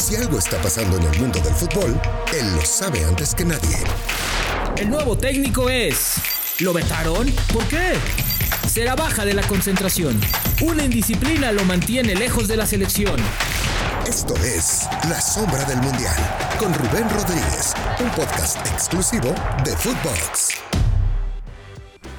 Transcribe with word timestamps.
Si 0.00 0.16
algo 0.16 0.38
está 0.38 0.56
pasando 0.62 0.96
en 0.96 1.02
el 1.02 1.20
mundo 1.20 1.38
del 1.40 1.54
fútbol, 1.54 2.00
él 2.32 2.56
lo 2.56 2.64
sabe 2.64 3.04
antes 3.04 3.34
que 3.34 3.44
nadie. 3.44 3.76
El 4.78 4.88
nuevo 4.88 5.16
técnico 5.16 5.68
es... 5.68 6.14
¿Lo 6.60 6.72
vetaron? 6.72 7.30
¿Por 7.52 7.64
qué? 7.66 7.92
Será 8.66 8.96
baja 8.96 9.26
de 9.26 9.34
la 9.34 9.42
concentración. 9.42 10.18
Una 10.62 10.84
indisciplina 10.84 11.52
lo 11.52 11.66
mantiene 11.66 12.14
lejos 12.14 12.48
de 12.48 12.56
la 12.56 12.64
selección. 12.64 13.16
Esto 14.06 14.34
es 14.36 14.88
La 15.10 15.20
Sombra 15.20 15.64
del 15.66 15.80
Mundial 15.82 16.16
con 16.58 16.72
Rubén 16.72 17.08
Rodríguez, 17.10 17.74
un 18.00 18.08
podcast 18.10 18.56
exclusivo 18.72 19.34
de 19.64 19.76
Footbox. 19.76 20.69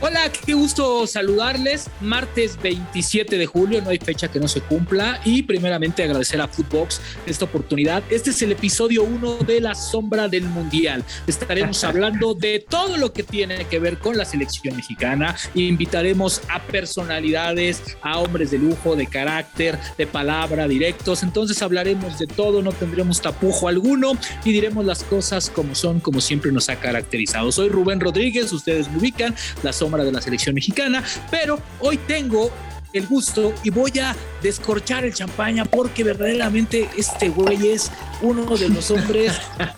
Hola, 0.03 0.31
qué 0.31 0.55
gusto 0.55 1.05
saludarles. 1.05 1.87
Martes 2.01 2.59
27 2.59 3.37
de 3.37 3.45
julio, 3.45 3.83
no 3.83 3.91
hay 3.91 3.99
fecha 3.99 4.31
que 4.31 4.39
no 4.39 4.47
se 4.47 4.59
cumpla. 4.59 5.21
Y 5.25 5.43
primeramente 5.43 6.03
agradecer 6.03 6.41
a 6.41 6.47
Footbox 6.47 6.99
esta 7.27 7.45
oportunidad. 7.45 8.01
Este 8.09 8.31
es 8.31 8.41
el 8.41 8.53
episodio 8.53 9.03
1 9.03 9.37
de 9.45 9.61
La 9.61 9.75
Sombra 9.75 10.27
del 10.27 10.45
Mundial. 10.45 11.05
Estaremos 11.27 11.83
hablando 11.83 12.33
de 12.33 12.65
todo 12.67 12.97
lo 12.97 13.13
que 13.13 13.21
tiene 13.21 13.65
que 13.65 13.77
ver 13.77 13.99
con 13.99 14.17
la 14.17 14.25
selección 14.25 14.75
mexicana. 14.75 15.35
Invitaremos 15.53 16.41
a 16.49 16.59
personalidades, 16.63 17.95
a 18.01 18.17
hombres 18.17 18.49
de 18.49 18.57
lujo, 18.57 18.95
de 18.95 19.05
carácter, 19.05 19.77
de 19.99 20.07
palabra, 20.07 20.67
directos. 20.67 21.21
Entonces 21.21 21.61
hablaremos 21.61 22.17
de 22.17 22.25
todo, 22.25 22.63
no 22.63 22.71
tendremos 22.71 23.21
tapujo 23.21 23.67
alguno 23.67 24.13
y 24.43 24.51
diremos 24.51 24.83
las 24.83 25.03
cosas 25.03 25.51
como 25.51 25.75
son, 25.75 25.99
como 25.99 26.21
siempre 26.21 26.51
nos 26.51 26.69
ha 26.69 26.77
caracterizado. 26.77 27.51
Soy 27.51 27.69
Rubén 27.69 27.99
Rodríguez, 27.99 28.51
ustedes 28.51 28.89
me 28.89 28.97
ubican, 28.97 29.35
La 29.61 29.71
Sombra 29.71 29.90
de 29.99 30.11
la 30.11 30.21
selección 30.21 30.55
mexicana, 30.55 31.03
pero 31.29 31.59
hoy 31.79 31.97
tengo 31.97 32.51
el 32.93 33.07
gusto 33.07 33.53
y 33.63 33.69
voy 33.69 33.97
a 33.99 34.15
descorchar 34.41 35.05
el 35.05 35.13
champaña 35.13 35.65
porque 35.65 36.03
verdaderamente 36.03 36.89
este 36.97 37.29
güey 37.29 37.69
es 37.69 37.91
uno 38.21 38.57
de 38.57 38.69
los 38.69 38.91
hombres. 38.91 39.33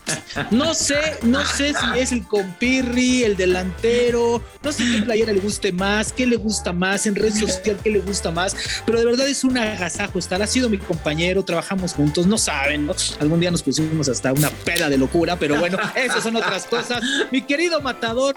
No 0.49 0.73
sé, 0.73 1.20
no 1.21 1.45
sé 1.45 1.74
si 1.74 1.99
es 1.99 2.12
el 2.12 2.26
compirri, 2.26 3.24
el 3.24 3.37
delantero, 3.37 4.41
no 4.63 4.71
sé 4.71 4.84
qué 4.84 5.04
playera 5.04 5.32
le 5.32 5.40
guste 5.40 5.71
más, 5.71 6.12
qué 6.12 6.26
le 6.26 6.37
gusta 6.37 6.74
más, 6.74 7.05
en 7.05 7.13
red 7.13 7.32
social 7.32 7.77
qué 7.84 7.91
le 7.91 7.99
gusta 7.99 8.32
más, 8.32 8.55
pero 8.84 8.98
de 8.98 9.05
verdad 9.05 9.27
es 9.27 9.43
un 9.43 9.59
agasajo 9.59 10.18
estar. 10.18 10.41
Ha 10.41 10.48
sido 10.48 10.70
mi 10.70 10.80
compañero, 10.80 11.43
trabajamos 11.43 11.93
juntos, 11.93 12.26
no 12.26 12.40
saben, 12.40 12.87
¿no? 12.87 12.96
Algún 13.20 13.40
día 13.41 13.52
nos 13.52 13.62
pusimos 13.62 14.09
hasta 14.09 14.34
una 14.34 14.49
peda 14.49 14.90
de 14.90 14.98
locura, 14.98 15.37
pero 15.37 15.59
bueno, 15.59 15.77
esas 15.96 16.24
son 16.24 16.35
otras 16.35 16.65
cosas. 16.65 17.04
Mi 17.32 17.43
querido 17.43 17.80
matador, 17.80 18.34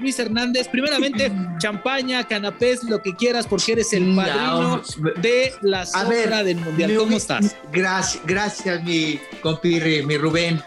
Luis 0.00 0.18
Hernández. 0.18 0.68
Primeramente, 0.68 1.32
champaña, 1.58 2.26
canapés, 2.26 2.82
lo 2.84 3.02
que 3.02 3.14
quieras, 3.14 3.46
porque 3.46 3.72
eres 3.72 3.92
el 3.92 4.14
padrino 4.14 4.82
de 5.20 5.54
la 5.62 5.86
sombra 5.86 6.42
del 6.42 6.56
mundial. 6.56 6.94
¿Cómo 6.96 7.16
estás? 7.16 7.56
Gracias, 7.72 8.22
gracias, 8.26 8.82
mi 8.84 9.20
compirri, 9.40 10.04
mi 10.04 10.16
Rubén. 10.16 10.62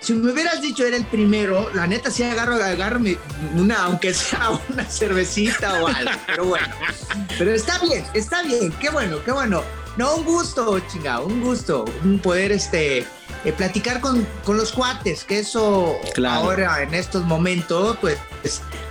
Si 0.00 0.12
me 0.12 0.32
hubieras 0.32 0.60
dicho 0.60 0.84
era 0.84 0.98
el 0.98 1.06
primero, 1.06 1.70
la 1.72 1.86
neta 1.86 2.10
sí 2.10 2.22
agarro, 2.22 2.56
agarro 2.56 3.00
una, 3.54 3.84
aunque 3.84 4.12
sea 4.12 4.50
una 4.68 4.84
cervecita 4.84 5.82
o 5.82 5.86
algo, 5.86 6.10
pero 6.26 6.44
bueno. 6.44 6.66
Pero 7.38 7.52
está 7.52 7.78
bien, 7.78 8.04
está 8.12 8.42
bien, 8.42 8.70
qué 8.80 8.90
bueno, 8.90 9.16
qué 9.24 9.32
bueno. 9.32 9.62
No, 9.96 10.16
un 10.16 10.24
gusto, 10.24 10.78
chinga, 10.80 11.20
un 11.20 11.40
gusto, 11.40 11.86
un 12.04 12.18
poder 12.18 12.52
este 12.52 13.06
eh, 13.44 13.52
platicar 13.52 14.00
con, 14.00 14.26
con, 14.44 14.56
los 14.56 14.72
cuates, 14.72 15.24
que 15.24 15.38
eso 15.38 15.96
ahora 16.26 16.82
en 16.82 16.94
estos 16.94 17.24
momentos, 17.24 17.96
pues 18.00 18.18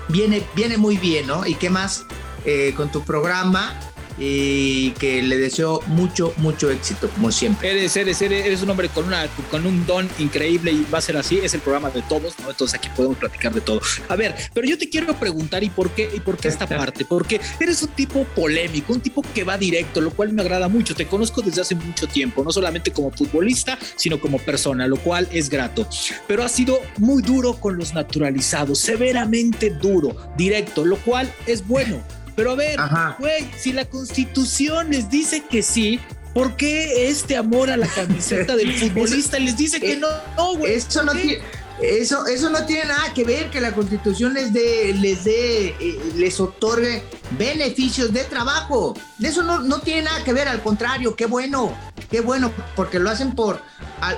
viene, 0.09 0.45
viene 0.55 0.77
muy 0.77 0.97
bien, 0.97 1.27
¿no? 1.27 1.45
Y 1.45 1.55
qué 1.55 1.69
más 1.69 2.05
eh, 2.45 2.73
con 2.75 2.91
tu 2.91 3.03
programa 3.03 3.73
y 4.17 4.91
que 4.91 5.21
le 5.21 5.37
deseo 5.37 5.81
mucho, 5.87 6.33
mucho 6.37 6.69
éxito, 6.69 7.09
como 7.09 7.31
siempre. 7.31 7.71
Eres, 7.71 7.95
eres, 7.97 8.21
eres, 8.21 8.61
un 8.61 8.69
hombre 8.69 8.89
con, 8.89 9.05
una, 9.05 9.27
con 9.49 9.65
un 9.65 9.85
don 9.85 10.09
increíble 10.19 10.71
y 10.71 10.85
va 10.93 10.99
a 10.99 11.01
ser 11.01 11.17
así, 11.17 11.39
es 11.39 11.53
el 11.53 11.61
programa 11.61 11.89
de 11.89 12.01
todos, 12.03 12.35
¿no? 12.39 12.49
Entonces 12.49 12.77
aquí 12.77 12.89
podemos 12.95 13.17
platicar 13.17 13.53
de 13.53 13.61
todo. 13.61 13.81
A 14.09 14.15
ver, 14.15 14.35
pero 14.53 14.67
yo 14.67 14.77
te 14.77 14.89
quiero 14.89 15.13
preguntar, 15.15 15.63
¿y 15.63 15.69
por 15.69 15.91
qué, 15.91 16.09
y 16.13 16.19
por 16.19 16.37
qué 16.37 16.47
esta 16.47 16.67
parte? 16.67 17.05
Porque 17.05 17.39
eres 17.59 17.81
un 17.81 17.89
tipo 17.89 18.23
polémico, 18.35 18.93
un 18.93 19.01
tipo 19.01 19.21
que 19.33 19.43
va 19.43 19.57
directo, 19.57 20.01
lo 20.01 20.11
cual 20.11 20.33
me 20.33 20.41
agrada 20.41 20.67
mucho. 20.67 20.95
Te 20.95 21.07
conozco 21.07 21.41
desde 21.41 21.61
hace 21.61 21.75
mucho 21.75 22.07
tiempo, 22.07 22.43
no 22.43 22.51
solamente 22.51 22.91
como 22.91 23.11
futbolista, 23.11 23.77
sino 23.95 24.19
como 24.19 24.37
persona, 24.39 24.87
lo 24.87 24.97
cual 24.97 25.27
es 25.31 25.49
grato. 25.49 25.87
Pero 26.27 26.43
ha 26.43 26.49
sido 26.49 26.79
muy 26.97 27.21
duro 27.21 27.53
con 27.59 27.77
los 27.77 27.93
naturalizados, 27.93 28.79
severamente 28.79 29.69
duro, 29.69 30.15
directo, 30.37 30.85
lo 30.85 30.97
cual 30.97 31.31
es 31.45 31.65
bueno 31.67 32.03
pero 32.35 32.51
a 32.51 32.55
ver, 32.55 32.79
güey, 33.19 33.49
si 33.57 33.73
la 33.73 33.85
constitución 33.85 34.89
les 34.89 35.09
dice 35.09 35.43
que 35.49 35.61
sí, 35.61 35.99
¿por 36.33 36.55
qué 36.55 37.07
este 37.07 37.37
amor 37.37 37.69
a 37.69 37.77
la 37.77 37.87
camiseta 37.87 38.55
del 38.55 38.73
futbolista 38.79 39.37
les 39.39 39.55
dice 39.57 39.79
que 39.79 39.97
no, 39.97 40.55
güey? 40.55 40.73
Eso 40.73 41.03
no 41.03 41.13
tiene. 41.13 41.41
Eso, 41.81 42.27
eso 42.27 42.49
no 42.49 42.65
tiene 42.65 42.85
nada 42.85 43.13
que 43.13 43.23
ver 43.23 43.49
que 43.49 43.59
la 43.59 43.73
constitución 43.73 44.35
les 44.35 44.53
dé, 44.53 44.93
les 44.93 45.23
dé, 45.23 45.69
eh, 45.79 45.99
les 46.15 46.39
otorgue 46.39 47.03
beneficios 47.31 48.13
de 48.13 48.23
trabajo. 48.23 48.93
Eso 49.21 49.41
no, 49.41 49.59
no 49.59 49.79
tiene 49.79 50.03
nada 50.03 50.23
que 50.23 50.33
ver, 50.33 50.47
al 50.47 50.61
contrario, 50.61 51.15
qué 51.15 51.25
bueno, 51.25 51.75
qué 52.11 52.21
bueno, 52.21 52.53
porque 52.75 52.99
lo 52.99 53.09
hacen 53.09 53.33
por, 53.33 53.61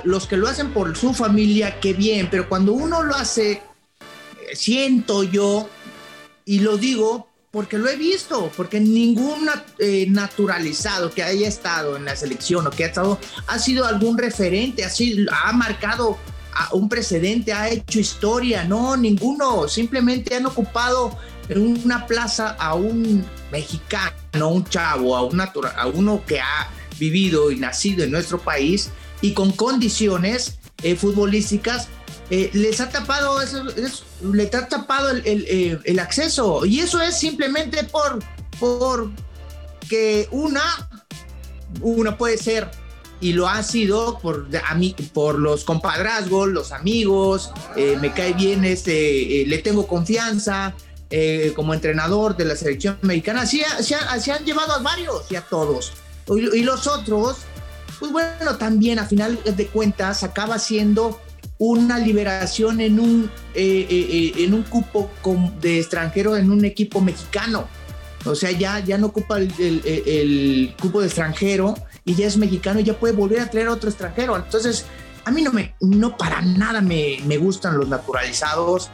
los 0.04 0.26
que 0.26 0.36
lo 0.36 0.48
hacen 0.48 0.72
por 0.72 0.96
su 0.96 1.14
familia, 1.14 1.80
qué 1.80 1.94
bien, 1.94 2.28
pero 2.30 2.48
cuando 2.48 2.72
uno 2.72 3.02
lo 3.02 3.14
hace, 3.16 3.52
eh, 3.52 3.62
siento 4.54 5.24
yo, 5.24 5.68
y 6.44 6.60
lo 6.60 6.76
digo 6.76 7.28
porque 7.56 7.78
lo 7.78 7.88
he 7.88 7.96
visto, 7.96 8.52
porque 8.54 8.78
ningún 8.78 9.48
eh, 9.78 10.04
naturalizado 10.10 11.10
que 11.10 11.22
haya 11.22 11.48
estado 11.48 11.96
en 11.96 12.04
la 12.04 12.14
selección 12.14 12.66
o 12.66 12.70
que 12.70 12.84
ha 12.84 12.88
estado 12.88 13.18
ha 13.46 13.58
sido 13.58 13.86
algún 13.86 14.18
referente, 14.18 14.84
ha 14.84 15.52
marcado 15.52 16.18
un 16.72 16.90
precedente, 16.90 17.54
ha 17.54 17.70
hecho 17.70 17.98
historia, 17.98 18.64
no, 18.64 18.94
ninguno, 18.98 19.68
simplemente 19.68 20.34
han 20.36 20.44
ocupado 20.44 21.16
una 21.48 22.06
plaza 22.06 22.56
a 22.58 22.74
un 22.74 23.24
mexicano, 23.50 24.48
un 24.50 24.64
chavo, 24.64 25.16
a, 25.16 25.24
un 25.24 25.40
a 25.40 25.86
uno 25.86 26.22
que 26.26 26.38
ha 26.38 26.68
vivido 26.98 27.50
y 27.50 27.56
nacido 27.56 28.04
en 28.04 28.10
nuestro 28.10 28.38
país 28.38 28.90
y 29.22 29.32
con 29.32 29.50
condiciones 29.52 30.58
eh, 30.82 30.94
futbolísticas 30.94 31.88
eh, 32.28 32.50
les 32.54 32.80
ha 32.80 32.88
tapado 32.88 33.40
eso, 33.40 33.62
les 34.32 34.54
ha 34.54 34.66
tapado 34.68 35.10
el, 35.10 35.22
eh, 35.24 35.78
el, 35.84 35.98
acceso. 36.00 36.66
Y 36.66 36.80
eso 36.80 37.00
es 37.00 37.16
simplemente 37.16 37.84
por, 37.84 38.18
por 38.58 39.10
que 39.88 40.28
una 40.32 40.62
una 41.80 42.16
puede 42.16 42.38
ser 42.38 42.70
y 43.20 43.32
lo 43.32 43.48
ha 43.48 43.62
sido 43.62 44.18
por 44.18 44.48
por 45.12 45.38
los 45.38 45.64
compadrazgos 45.64 46.48
los 46.48 46.72
amigos 46.72 47.50
eh, 47.76 47.96
me 48.00 48.12
cae 48.12 48.32
bien 48.34 48.64
este 48.64 49.44
le 49.46 49.58
tengo 49.58 49.86
confianza 49.86 50.74
como 51.54 51.72
entrenador 51.72 52.36
de 52.36 52.44
la 52.44 52.56
selección 52.56 52.98
mexicana. 53.02 53.42
Así, 53.42 53.62
así, 53.62 54.30
han 54.32 54.44
llevado 54.44 54.72
a 54.72 54.78
varios 54.78 55.30
y 55.30 55.36
a 55.36 55.40
todos. 55.40 55.92
Y 56.28 56.62
los 56.62 56.88
otros 56.88 57.36
pues 58.00 58.10
bueno 58.10 58.56
también 58.58 58.98
a 58.98 59.06
final 59.06 59.38
de 59.44 59.66
cuentas 59.68 60.24
acaba 60.24 60.58
siendo 60.58 61.20
una 61.58 61.98
liberación 61.98 62.80
en 62.80 63.00
un, 63.00 63.30
eh, 63.54 63.86
eh, 63.88 64.08
eh, 64.10 64.44
en 64.44 64.54
un 64.54 64.62
cupo 64.62 65.10
de 65.60 65.78
extranjero 65.78 66.36
en 66.36 66.50
un 66.50 66.64
equipo 66.64 67.00
mexicano. 67.00 67.66
O 68.24 68.34
sea, 68.34 68.50
ya, 68.50 68.80
ya 68.80 68.98
no 68.98 69.06
ocupa 69.06 69.38
el, 69.38 69.52
el, 69.58 70.74
cupo 70.80 71.00
de 71.00 71.06
extranjero 71.06 71.74
y 72.04 72.14
ya 72.14 72.26
es 72.26 72.36
mexicano 72.36 72.80
y 72.80 72.84
ya 72.84 72.98
puede 72.98 73.14
volver 73.14 73.40
a 73.40 73.50
traer 73.50 73.68
a 73.68 73.72
otro 73.72 73.88
extranjero. 73.88 74.36
Entonces, 74.36 74.84
a 75.24 75.30
mí 75.30 75.42
no, 75.42 75.52
me, 75.52 75.74
no 75.80 76.16
para 76.16 76.42
nada 76.42 76.80
me, 76.80 77.18
me 77.24 77.36
gustan 77.36 77.78
los 77.78 77.88
naturalizados. 77.88 78.90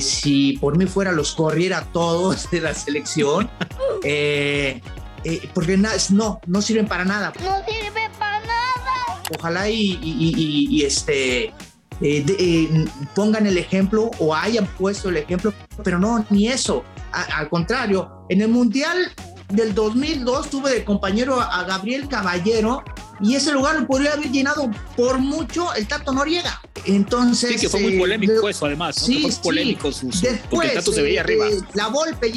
si 0.00 0.56
por 0.60 0.78
mí 0.78 0.86
fuera, 0.86 1.10
los 1.10 1.34
corriera 1.34 1.88
todos 1.92 2.48
de 2.50 2.60
la 2.60 2.72
selección. 2.72 3.50
porque 5.54 5.76
no, 5.76 6.40
no 6.46 6.62
sirven 6.62 6.86
para 6.86 7.04
nada. 7.04 7.32
No 7.40 7.56
sirve 7.66 8.08
para 8.16 8.40
nada. 8.40 9.22
Ojalá 9.36 9.68
y, 9.68 9.98
y 10.00 10.84
este 10.84 11.52
eh, 12.00 12.24
eh, 12.28 12.84
pongan 13.14 13.46
el 13.46 13.58
ejemplo 13.58 14.10
o 14.18 14.34
hayan 14.34 14.66
puesto 14.66 15.08
el 15.08 15.16
ejemplo, 15.16 15.52
pero 15.82 15.98
no, 15.98 16.24
ni 16.30 16.48
eso. 16.48 16.84
al 17.12 17.48
contrario, 17.48 18.24
en 18.28 18.42
el 18.42 18.48
Mundial 18.48 19.12
del 19.48 19.74
2002 19.74 20.50
tuve 20.50 20.74
de 20.74 20.84
compañero 20.84 21.40
a, 21.40 21.64
Gabriel 21.64 22.08
Caballero 22.08 22.84
y 23.20 23.34
ese 23.34 23.52
lugar 23.52 23.80
lo 23.80 23.86
podría 23.86 24.12
haber 24.12 24.30
llenado 24.30 24.70
por 24.96 25.18
mucho 25.18 25.74
el 25.74 25.88
Tato 25.88 26.12
Noriega. 26.12 26.60
Entonces. 26.84 27.54
Sí, 27.54 27.58
que 27.58 27.68
fue 27.68 27.80
muy 27.80 27.94
eh, 27.94 27.98
polémico 27.98 28.48
eso, 28.48 28.66
además. 28.66 28.96
Sí, 28.96 29.22
fue 29.22 29.42
polémico 29.42 29.90
Después, 29.90 30.68
el 30.68 30.74
Tato 30.74 30.92
se 30.92 31.02
veía 31.02 31.22
arriba. 31.22 31.46
la 31.74 31.88
Volpe 31.88 32.30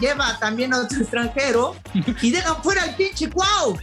lleva 0.00 0.38
también 0.38 0.72
a 0.74 0.80
otro 0.82 0.98
extranjero 1.00 1.74
y 2.22 2.30
dejan 2.30 2.62
fuera 2.62 2.84
al 2.84 2.94
pinche 2.94 3.28
Cuau. 3.28 3.78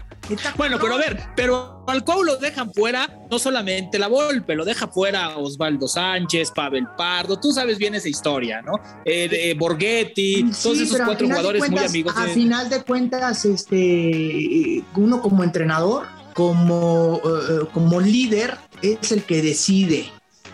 Bueno, 0.58 0.78
pero 0.80 0.96
a 0.96 0.98
ver, 0.98 1.20
pero 1.36 1.84
al 1.88 2.04
Cuau 2.04 2.24
lo 2.24 2.38
dejan 2.38 2.74
fuera, 2.74 3.10
no 3.30 3.40
solamente 3.40 4.00
la 4.00 4.08
Volpe, 4.08 4.56
lo 4.56 4.66
deja 4.66 4.88
fuera 4.88 5.38
Osvaldo 5.38 5.88
Sánchez, 5.88 6.52
Pavel 6.52 6.88
Pardo, 6.98 7.40
tú 7.40 7.52
sabes 7.52 7.78
bien 7.78 7.96
esa 7.96 8.10
historia, 8.10 8.62
¿no? 8.62 8.74
Eh, 9.06 9.56
Borghetti, 9.58 10.52
todos 10.62 10.80
esos 10.80 11.00
cuatro 11.06 11.28
jugadores 11.28 11.70
muy 11.70 11.80
amigos. 11.80 12.14
A 12.16 12.28
final 12.28 12.70
de 12.70 12.84
cuentas, 12.84 13.46
este, 13.46 14.84
uno 14.96 15.22
como 15.22 15.44
entrenador 15.44 16.08
como, 16.34 17.22
eh, 17.24 17.66
como 17.74 18.02
líder 18.02 18.58
es 18.82 19.12
el 19.12 19.24
que 19.24 19.42
decide. 19.42 20.12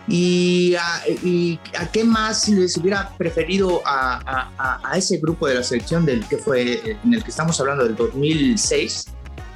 Y 0.08 0.76
a, 0.76 1.04
y 1.24 1.60
a, 1.78 1.92
qué 1.92 2.04
más 2.04 2.50
les 2.50 2.76
hubiera 2.76 3.16
preferido 3.18 3.82
a, 3.86 4.50
a, 4.58 4.92
a, 4.92 4.98
ese 4.98 5.18
grupo 5.18 5.48
de 5.48 5.56
la 5.56 5.64
selección 5.64 6.06
del 6.06 6.28
que 6.28 6.38
fue 6.38 6.98
en 7.04 7.14
el 7.14 7.24
que 7.24 7.30
estamos 7.30 7.60
hablando 7.60 7.84
del 7.84 7.96
2006 7.96 9.06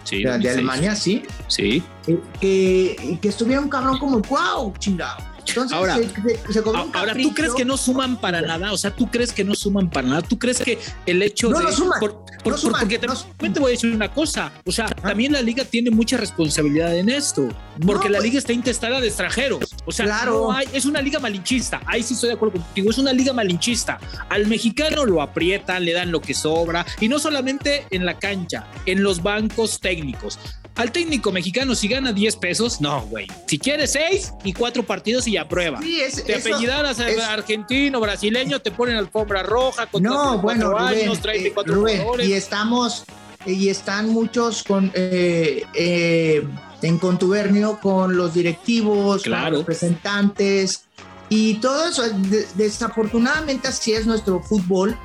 sí, 0.05 0.23
de, 0.23 0.37
de 0.39 0.49
Alemania 0.49 0.95
sí. 0.95 1.23
sí. 1.47 1.83
Eh, 2.07 2.19
que, 2.39 3.19
que 3.21 3.27
estuviera 3.27 3.59
un 3.59 3.67
cabrón 3.67 3.99
como 3.99 4.19
wow 4.21 4.73
chingado 4.79 5.34
entonces, 5.55 5.77
ahora, 5.77 5.95
se, 5.95 6.09
se, 6.09 6.53
se 6.53 6.59
ahora 6.93 7.13
¿tú 7.13 7.33
crees 7.33 7.53
que 7.53 7.63
no 7.63 7.77
suman 7.77 8.19
para 8.19 8.41
nada? 8.41 8.73
O 8.73 8.77
sea, 8.77 8.91
¿tú 8.91 9.09
crees 9.09 9.31
que 9.31 9.43
no 9.43 9.55
suman 9.55 9.89
para 9.89 10.07
nada? 10.07 10.21
¿Tú 10.21 10.37
crees 10.37 10.59
que 10.59 10.77
el 11.05 11.21
hecho 11.21 11.49
no, 11.49 11.59
de... 11.59 11.63
No 11.65 11.71
suman, 11.71 11.99
por, 11.99 12.25
por, 12.43 12.53
no 12.53 12.57
suman, 12.57 12.81
porque 12.81 12.99
también 12.99 13.25
no, 13.41 13.53
te 13.53 13.59
voy 13.59 13.69
a 13.69 13.71
decir 13.71 13.91
una 13.91 14.13
cosa, 14.13 14.51
o 14.65 14.71
sea, 14.71 14.85
¿Ah? 14.85 14.95
también 14.95 15.31
la 15.31 15.41
liga 15.41 15.63
tiene 15.63 15.91
mucha 15.91 16.17
responsabilidad 16.17 16.95
en 16.97 17.09
esto, 17.09 17.47
porque 17.85 18.09
la 18.09 18.17
pues, 18.17 18.29
liga 18.29 18.39
está 18.39 18.51
intestada 18.51 18.99
de 18.99 19.07
extranjeros. 19.07 19.75
O 19.85 19.91
sea, 19.91 20.05
claro. 20.05 20.51
hay, 20.51 20.67
es 20.73 20.85
una 20.85 21.01
liga 21.01 21.19
malinchista, 21.19 21.81
ahí 21.85 22.03
sí 22.03 22.15
estoy 22.15 22.29
de 22.29 22.35
acuerdo 22.35 22.59
contigo, 22.59 22.89
es 22.89 22.97
una 22.97 23.13
liga 23.13 23.31
malinchista. 23.31 23.99
Al 24.29 24.47
mexicano 24.47 25.05
lo 25.05 25.21
aprietan, 25.21 25.85
le 25.85 25.93
dan 25.93 26.11
lo 26.11 26.21
que 26.21 26.33
sobra, 26.33 26.85
y 26.99 27.07
no 27.07 27.19
solamente 27.19 27.85
en 27.91 28.05
la 28.05 28.19
cancha, 28.19 28.67
en 28.85 29.01
los 29.01 29.23
bancos 29.23 29.79
técnicos. 29.79 30.37
Al 30.75 30.91
técnico 30.91 31.31
mexicano, 31.31 31.73
si 31.73 31.87
gana 31.87 32.11
10 32.11 32.35
pesos, 32.35 32.81
no, 32.81 33.01
güey. 33.05 33.27
Si 33.47 33.57
quiere 33.57 33.87
6 33.87 34.33
y 34.43 34.51
4 34.51 34.83
partidos 34.83 35.25
y 35.25 35.37
aprueba. 35.37 35.81
Sí, 35.81 36.01
es, 36.01 36.23
te 36.23 36.35
eso, 36.35 36.49
apellidaras 36.49 36.99
es, 36.99 37.17
argentino, 37.19 38.01
brasileño, 38.01 38.59
te 38.59 38.71
ponen 38.71 38.97
alfombra 38.97 39.41
roja 39.41 39.85
con 39.87 40.03
no, 40.03 40.39
bueno, 40.39 40.77
años, 40.77 41.21
Rubén, 41.21 41.21
34 41.21 41.73
eh, 41.73 41.75
Rubén. 41.75 42.29
Y 42.29 42.33
estamos, 42.33 43.05
y 43.45 43.69
están 43.69 44.09
muchos 44.09 44.63
con 44.63 44.91
eh, 44.93 45.63
eh, 45.73 46.45
en 46.81 46.97
contubernio 46.97 47.79
con 47.81 48.17
los 48.17 48.33
directivos, 48.33 49.23
claro. 49.23 49.43
con 49.43 49.51
los 49.53 49.61
representantes 49.61 50.85
y 51.29 51.55
todo 51.55 51.87
eso. 51.87 52.03
De, 52.09 52.45
desafortunadamente 52.55 53.69
así 53.69 53.93
es 53.93 54.05
nuestro 54.05 54.41
fútbol, 54.41 54.97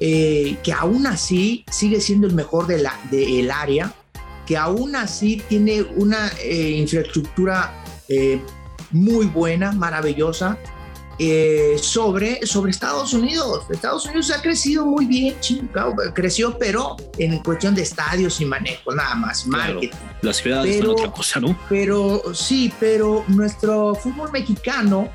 eh, 0.00 0.58
que 0.64 0.72
aún 0.72 1.06
así 1.06 1.64
sigue 1.70 2.00
siendo 2.00 2.26
el 2.26 2.34
mejor 2.34 2.66
del 2.66 2.88
de 3.10 3.40
el 3.40 3.52
área 3.52 3.94
que 4.46 4.56
aún 4.56 4.96
así 4.96 5.42
tiene 5.48 5.82
una 5.82 6.30
eh, 6.40 6.70
infraestructura 6.70 7.84
eh, 8.08 8.40
muy 8.92 9.26
buena, 9.26 9.72
maravillosa, 9.72 10.56
eh, 11.18 11.76
sobre, 11.80 12.46
sobre 12.46 12.70
Estados 12.70 13.14
Unidos. 13.14 13.64
Estados 13.70 14.04
Unidos 14.04 14.30
ha 14.30 14.40
crecido 14.42 14.86
muy 14.86 15.06
bien, 15.06 15.34
chico, 15.40 15.94
creció, 16.14 16.56
pero 16.58 16.96
en 17.18 17.38
cuestión 17.38 17.74
de 17.74 17.82
estadios 17.82 18.40
y 18.40 18.44
manejo, 18.44 18.94
nada 18.94 19.14
más, 19.14 19.44
claro, 19.44 19.74
marketing. 19.74 19.96
Las 20.22 20.36
ciudades 20.36 20.76
pero, 20.76 20.90
son 20.92 21.00
otra 21.00 21.12
cosa, 21.12 21.40
¿no? 21.40 21.58
Pero 21.68 22.22
sí, 22.34 22.72
pero 22.78 23.24
nuestro 23.28 23.94
fútbol 23.94 24.30
mexicano 24.30 25.08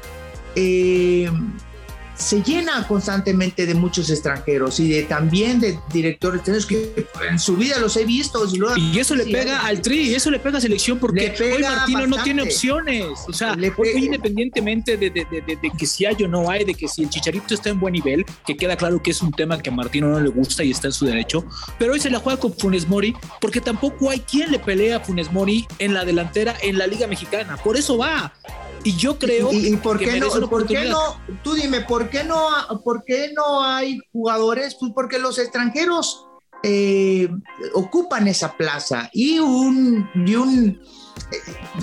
se 2.21 2.41
llena 2.43 2.87
constantemente 2.87 3.65
de 3.65 3.73
muchos 3.73 4.09
extranjeros 4.09 4.79
y 4.79 4.89
de 4.89 5.03
también 5.03 5.59
de 5.59 5.79
directores 5.91 6.65
que 6.65 7.07
en 7.27 7.39
su 7.39 7.55
vida 7.57 7.79
los 7.79 7.97
he 7.97 8.05
visto. 8.05 8.45
Y, 8.77 8.99
eso 8.99 9.15
le 9.15 9.25
pega 9.25 9.65
al 9.65 9.81
tri, 9.81 10.13
eso 10.13 10.29
le 10.29 10.39
pega 10.39 10.59
a 10.59 10.61
selección 10.61 10.99
porque 10.99 11.33
hoy 11.39 11.63
Martino 11.63 11.99
bastante. 11.99 12.07
no 12.07 12.23
tiene 12.23 12.41
opciones. 12.43 13.05
O 13.27 13.33
sea, 13.33 13.57
hoy, 13.77 13.89
independientemente 13.95 14.97
de, 14.97 15.09
de, 15.09 15.25
de, 15.25 15.41
de, 15.41 15.71
que 15.77 15.85
si 15.85 16.05
hay 16.05 16.15
o 16.23 16.27
no 16.27 16.49
hay, 16.49 16.63
de 16.63 16.73
que 16.73 16.87
si 16.87 17.03
el 17.03 17.09
Chicharito 17.09 17.53
está 17.53 17.69
en 17.69 17.79
buen 17.79 17.93
nivel, 17.93 18.25
que 18.45 18.55
queda 18.55 18.75
claro 18.75 19.01
que 19.01 19.11
es 19.11 19.21
un 19.21 19.31
tema 19.31 19.57
que 19.57 19.69
a 19.69 19.73
Martino 19.73 20.07
no 20.07 20.19
le 20.19 20.29
gusta 20.29 20.63
y 20.63 20.71
está 20.71 20.87
en 20.87 20.93
su 20.93 21.05
derecho, 21.05 21.45
pero 21.79 21.93
hoy 21.93 21.99
se 21.99 22.09
la 22.09 22.19
juega 22.19 22.39
con 22.39 22.53
Funes 22.53 22.87
Mori 22.87 23.15
porque 23.39 23.61
tampoco 23.61 24.09
hay 24.09 24.19
quien 24.19 24.51
le 24.51 24.59
pelea 24.59 24.97
a 24.97 24.99
Funes 24.99 25.31
Mori 25.31 25.65
en 25.79 25.93
la 25.93 26.05
delantera 26.05 26.55
en 26.61 26.77
la 26.77 26.85
Liga 26.87 27.07
Mexicana. 27.07 27.57
Por 27.57 27.77
eso 27.77 27.97
va. 27.97 28.33
Y 28.83 28.95
yo 28.95 29.19
creo 29.19 29.51
¿Y, 29.51 29.73
y 29.73 29.77
por 29.77 29.99
que 29.99 30.05
qué 30.05 30.19
no, 30.19 30.49
por 30.49 30.65
qué 30.65 30.85
no, 30.85 31.19
tú 31.43 31.53
dime, 31.53 31.81
¿por 31.81 32.09
qué 32.09 32.23
no, 32.23 32.47
por 32.83 33.03
qué 33.03 33.31
no 33.33 33.63
hay 33.63 33.99
jugadores? 34.11 34.75
Pues 34.79 34.91
porque 34.95 35.19
los 35.19 35.37
extranjeros 35.37 36.25
eh, 36.63 37.29
ocupan 37.73 38.27
esa 38.27 38.55
plaza 38.57 39.09
y 39.13 39.39
un, 39.39 40.09
y 40.25 40.35
un 40.35 40.79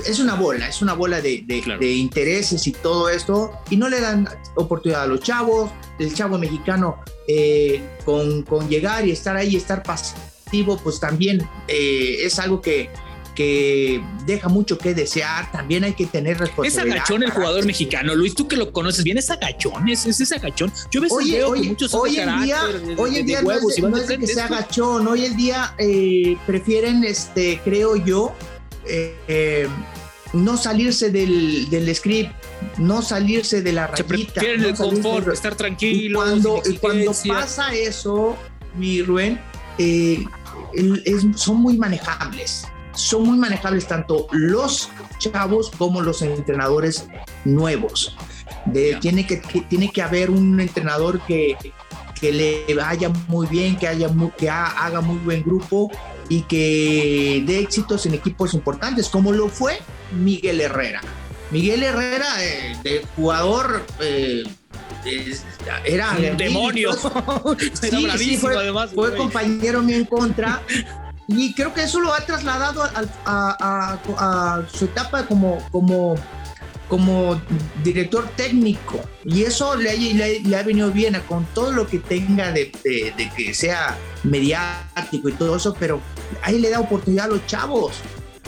es 0.07 0.19
una 0.21 0.35
bola, 0.35 0.69
es 0.69 0.83
una 0.83 0.93
bola 0.95 1.21
de, 1.21 1.43
de, 1.47 1.61
claro. 1.61 1.81
de, 1.81 1.93
intereses 1.93 2.67
y 2.67 2.73
todo 2.73 3.09
esto, 3.09 3.51
y 3.71 3.77
no 3.77 3.89
le 3.89 4.01
dan 4.01 4.29
oportunidad 4.57 5.03
a 5.03 5.07
los 5.07 5.21
chavos, 5.21 5.71
el 5.99 6.15
chavo 6.15 6.39
mexicano 6.39 7.03
eh, 7.27 7.83
con, 8.05 8.43
con, 8.43 8.69
llegar 8.69 9.07
y 9.07 9.11
estar 9.11 9.37
ahí, 9.37 9.57
estar 9.57 9.83
pasivo, 9.83 10.79
pues 10.79 11.01
también 11.01 11.49
eh, 11.67 12.19
es 12.23 12.39
algo 12.39 12.61
que, 12.61 12.91
que 13.39 14.03
deja 14.27 14.49
mucho 14.49 14.77
que 14.79 14.95
desear, 14.95 15.53
también 15.53 15.85
hay 15.85 15.93
que 15.93 16.07
tener 16.07 16.41
responsabilidad. 16.41 16.87
Es 16.87 16.93
agachón 16.93 17.23
el 17.23 17.31
jugador 17.31 17.65
mexicano, 17.65 18.13
Luis, 18.17 18.35
tú 18.35 18.49
que 18.49 18.57
lo 18.57 18.73
conoces 18.73 19.05
bien, 19.05 19.17
es 19.17 19.31
agachón, 19.31 19.89
es, 19.89 20.07
es 20.07 20.33
agachón. 20.33 20.73
Yo 20.91 21.03
oye, 21.09 21.37
veo 21.37 21.51
oye, 21.51 21.63
que 21.63 21.69
muchos 21.69 21.95
hoy 21.95 22.17
en 22.17 22.43
día, 22.43 22.61
hoy 22.97 23.19
en 23.19 23.27
día 23.27 23.41
huevos 23.41 23.63
no 23.63 23.69
es, 23.69 23.77
de, 23.77 23.91
no 23.91 23.97
es 23.97 24.09
de 24.09 24.19
que 24.19 24.27
sea 24.27 24.47
agachón, 24.47 25.07
hoy 25.07 25.27
en 25.27 25.37
día 25.37 25.73
eh, 25.79 26.37
prefieren, 26.49 27.05
este, 27.05 27.61
creo 27.63 27.95
yo, 27.95 28.35
eh, 28.89 29.15
eh, 29.29 29.69
no 30.33 30.57
salirse 30.57 31.13
del, 31.13 31.71
del, 31.71 31.95
script, 31.95 32.33
no 32.79 33.03
salirse 33.03 33.63
de 33.63 33.73
la 33.73 33.87
rayita. 33.87 34.41
Se 34.41 34.57
no 34.57 34.67
el 34.67 34.75
confort, 34.75 35.29
de... 35.29 35.35
estar 35.35 35.55
tranquilo. 35.55 36.11
Y 36.11 36.13
cuando, 36.13 36.61
y 36.69 36.77
cuando 36.79 37.13
pasa 37.29 37.73
eso, 37.73 38.37
mi 38.77 39.01
Rubén, 39.01 39.41
eh, 39.79 40.25
es, 40.75 41.25
son 41.37 41.59
muy 41.59 41.79
manejables 41.79 42.67
son 42.99 43.23
muy 43.23 43.39
manejables 43.39 43.87
tanto 43.87 44.27
los 44.33 44.91
chavos 45.19 45.71
como 45.79 46.03
los 46.03 46.21
entrenadores 46.23 47.07
nuevos. 47.45 48.17
De, 48.67 48.97
tiene, 48.97 49.27
que, 49.27 49.41
que, 49.41 49.63
tiene 49.63 49.91
que 49.91 50.03
haber 50.03 50.31
un 50.31 50.61
entrenador 50.61 51.21
que, 51.27 51.57
que 52.21 52.33
le 52.33 52.75
vaya 52.75 53.09
muy 53.29 53.47
bien, 53.47 53.77
que, 53.77 53.87
haya 53.87 54.09
muy, 54.09 54.31
que 54.33 54.51
haga 54.51 55.01
muy 55.01 55.19
buen 55.19 55.43
grupo 55.43 55.91
y 56.29 56.43
que 56.43 57.43
dé 57.47 57.61
éxitos 57.61 58.05
en 58.07 58.15
equipos 58.15 58.53
importantes, 58.53 59.09
como 59.09 59.33
lo 59.33 59.49
fue 59.49 59.79
Miguel 60.13 60.61
Herrera. 60.61 61.01
Miguel 61.51 61.83
Herrera, 61.83 62.27
eh, 62.45 62.77
de 62.83 63.07
jugador 63.17 63.87
eh, 64.01 64.43
era 65.85 66.17
un 66.19 66.37
demonio. 66.37 66.93
sí, 67.81 68.09
sí, 68.19 68.37
fue, 68.37 68.57
además, 68.57 68.91
fue 68.93 69.17
compañero 69.17 69.83
mío 69.83 69.97
en 69.97 70.05
contra. 70.05 70.63
y 71.29 71.53
creo 71.53 71.75
que 71.75 71.83
eso 71.83 72.01
lo 72.01 72.13
ha 72.15 72.21
trasladado 72.21 72.83
a, 73.27 74.65
su 74.73 74.87
etapa 74.87 75.27
como, 75.27 76.17
director 77.85 78.27
técnico 78.35 78.99
y 79.27 79.43
eso 79.43 79.77
le, 79.77 79.95
le, 79.97 80.41
le, 80.41 80.57
ha 80.57 80.63
venido 80.63 80.91
bien 80.91 81.21
con 81.29 81.45
todo 81.53 81.71
lo 81.71 81.87
que 81.87 81.99
tenga 81.99 82.51
de, 82.51 82.73
de, 82.83 83.31
que 83.37 83.53
sea 83.53 83.99
mediático 84.25 85.29
y 85.29 85.33
todo 85.33 85.57
eso, 85.57 85.77
pero 85.79 86.01
ahí 86.43 86.59
le 86.59 86.71
da 86.71 86.81
oportunidad 86.81 87.27
a 87.27 87.29
los 87.29 87.47
chavos. 87.47 87.93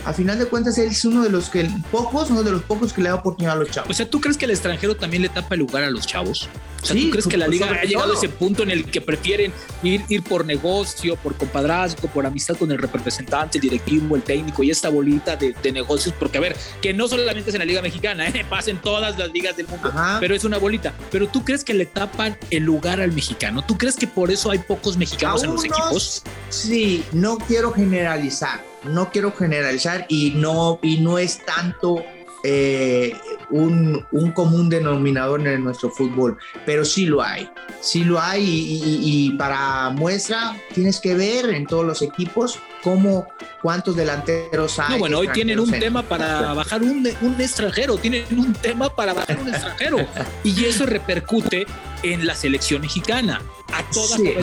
A 0.05 0.13
final 0.13 0.39
de 0.39 0.47
cuentas, 0.47 0.79
él 0.79 0.89
es 0.89 1.05
uno 1.05 1.23
de 1.23 1.31
los 1.31 1.51
que 1.51 1.69
pocos, 1.91 2.31
uno 2.31 2.43
de 2.43 2.53
los 2.53 2.63
pocos 2.63 2.93
que 2.93 3.03
le 3.03 3.11
da 3.11 3.17
oportunidad 3.17 3.57
a 3.57 3.59
los 3.61 3.71
chavos. 3.71 3.91
O 3.91 3.95
sea, 3.95 4.09
¿tú 4.09 4.21
crees 4.21 4.37
que 4.37 4.47
el 4.47 4.51
extranjero 4.51 4.97
también 4.97 5.23
le 5.23 5.29
tapa 5.29 5.55
el 5.55 5.61
lugar 5.61 5.85
a 5.85 5.91
los 5.91 6.07
chavos? 6.07 6.49
O 6.83 6.87
sea, 6.87 6.97
sí, 6.97 7.05
¿tú 7.05 7.11
crees 7.11 7.27
que 7.27 7.37
la 7.37 7.47
liga 7.47 7.67
ha 7.71 7.85
llegado 7.85 8.13
a 8.13 8.17
ese 8.17 8.31
punto 8.31 8.63
en 8.63 8.71
el 8.71 8.87
que 8.87 9.03
prefieren 9.03 9.53
ir, 9.83 10.03
ir 10.09 10.23
por 10.23 10.47
negocio, 10.47 11.17
por 11.17 11.37
compadrazgo, 11.37 12.09
por 12.09 12.25
amistad 12.25 12.57
con 12.57 12.71
el 12.71 12.79
representante, 12.79 13.59
el 13.59 13.63
directivo, 13.63 14.17
el 14.17 14.23
técnico 14.23 14.63
y 14.63 14.71
esta 14.71 14.89
bolita 14.89 15.37
de, 15.37 15.55
de 15.63 15.73
negocios? 15.73 16.15
Porque, 16.19 16.39
a 16.39 16.41
ver, 16.41 16.57
que 16.81 16.95
no 16.95 17.07
solamente 17.07 17.51
es 17.51 17.55
en 17.55 17.59
la 17.59 17.67
liga 17.67 17.83
mexicana, 17.83 18.29
¿eh? 18.29 18.47
pasa 18.49 18.71
en 18.71 18.81
todas 18.81 19.19
las 19.19 19.31
ligas 19.31 19.57
del 19.57 19.69
mundo, 19.69 19.89
Ajá. 19.89 20.19
pero 20.21 20.35
es 20.35 20.45
una 20.45 20.57
bolita. 20.57 20.95
Pero 21.11 21.29
¿tú 21.29 21.45
crees 21.45 21.65
que 21.65 21.75
le 21.75 21.85
tapan 21.85 22.39
el 22.49 22.63
lugar 22.63 23.01
al 23.01 23.13
mexicano? 23.13 23.63
¿Tú 23.63 23.77
crees 23.77 23.97
que 23.97 24.07
por 24.07 24.31
eso 24.31 24.51
hay 24.51 24.59
pocos 24.61 24.97
mexicanos 24.97 25.45
en 25.45 25.51
los 25.51 25.65
equipos? 25.65 26.23
Sí, 26.49 27.05
no 27.13 27.37
quiero 27.37 27.73
generalizar, 27.73 28.65
no 28.85 29.11
quiero 29.11 29.33
generalizar 29.33 30.07
y 30.09 30.31
no, 30.31 30.79
y 30.83 30.99
no 30.99 31.19
es 31.19 31.45
tanto 31.45 32.05
eh, 32.43 33.15
un, 33.51 34.07
un, 34.13 34.33
común 34.33 34.71
denominador 34.71 35.47
en 35.47 35.63
nuestro 35.63 35.91
fútbol, 35.91 36.39
pero 36.65 36.87
sí 36.87 37.05
lo 37.05 37.23
hay, 37.23 37.51
sí 37.83 38.03
lo 38.03 38.19
hay 38.19 38.43
y, 38.43 38.83
y, 38.83 39.27
y, 39.27 39.31
para 39.33 39.91
muestra 39.91 40.57
tienes 40.73 41.01
que 41.01 41.15
ver 41.15 41.51
en 41.51 41.67
todos 41.67 41.85
los 41.85 42.01
equipos 42.01 42.59
cómo 42.83 43.27
cuántos 43.61 43.95
delanteros 43.95 44.79
hay. 44.79 44.95
No, 44.95 44.99
bueno, 45.01 45.19
hoy 45.19 45.29
tienen 45.29 45.61
un 45.61 45.75
en... 45.75 45.81
tema 45.81 46.03
para 46.03 46.55
bajar 46.55 46.83
un, 46.83 47.07
un, 47.21 47.41
extranjero, 47.41 47.99
tienen 47.99 48.25
un 48.31 48.55
tema 48.55 48.89
para 48.89 49.13
bajar 49.13 49.39
un 49.39 49.49
extranjero 49.49 49.99
y 50.45 50.65
eso 50.65 50.87
repercute 50.87 51.67
en 52.03 52.27
la 52.27 52.35
selección 52.35 52.81
mexicana 52.81 53.43
a 53.71 53.83
toda 53.91 54.17
sí. 54.17 54.35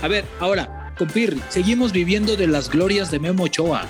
A 0.00 0.08
ver, 0.08 0.24
ahora, 0.40 0.81
compir, 0.96 1.40
seguimos 1.48 1.92
viviendo 1.92 2.36
de 2.36 2.46
las 2.46 2.70
glorias 2.70 3.10
de 3.10 3.18
Memo 3.18 3.44
Ochoa 3.44 3.88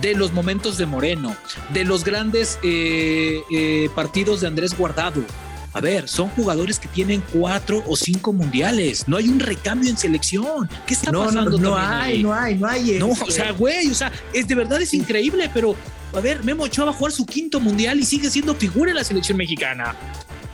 de 0.00 0.14
los 0.14 0.32
momentos 0.32 0.76
de 0.76 0.86
Moreno, 0.86 1.36
de 1.72 1.84
los 1.84 2.04
grandes 2.04 2.58
eh, 2.62 3.40
eh, 3.50 3.88
partidos 3.94 4.40
de 4.40 4.48
Andrés 4.48 4.76
Guardado. 4.76 5.24
A 5.72 5.80
ver, 5.80 6.08
son 6.08 6.28
jugadores 6.30 6.78
que 6.78 6.86
tienen 6.86 7.22
cuatro 7.32 7.82
o 7.86 7.96
cinco 7.96 8.32
mundiales. 8.32 9.08
No 9.08 9.16
hay 9.16 9.28
un 9.28 9.40
recambio 9.40 9.90
en 9.90 9.96
selección. 9.96 10.68
¿Qué 10.86 10.94
está 10.94 11.10
pasando? 11.10 11.58
No, 11.58 11.70
no 11.70 11.76
hay, 11.76 12.22
no 12.22 12.32
hay, 12.32 12.54
no 12.56 12.68
hay. 12.68 12.98
No, 12.98 13.10
o 13.10 13.30
sea, 13.30 13.50
güey, 13.50 13.90
o 13.90 13.94
sea, 13.94 14.12
es 14.32 14.46
de 14.46 14.54
verdad 14.54 14.80
es 14.80 14.94
increíble, 14.94 15.50
pero 15.52 15.74
a 16.12 16.20
ver, 16.20 16.44
Memo 16.44 16.64
Ochoa 16.64 16.86
va 16.86 16.90
a 16.92 16.94
jugar 16.94 17.12
su 17.12 17.26
quinto 17.26 17.58
mundial 17.58 17.98
y 17.98 18.04
sigue 18.04 18.30
siendo 18.30 18.54
figura 18.54 18.92
en 18.92 18.98
la 18.98 19.04
selección 19.04 19.36
mexicana. 19.36 19.96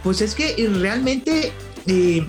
Pues 0.03 0.23
es 0.23 0.35
que 0.35 0.55
realmente 0.73 1.53
eh, 1.87 2.27